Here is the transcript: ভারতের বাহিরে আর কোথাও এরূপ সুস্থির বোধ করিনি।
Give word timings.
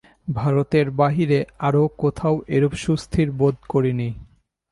ভারতের 0.35 0.87
বাহিরে 0.91 1.39
আর 1.59 1.75
কোথাও 1.97 2.35
এরূপ 2.47 2.73
সুস্থির 2.75 3.27
বোধ 3.31 3.55
করিনি। 3.69 4.09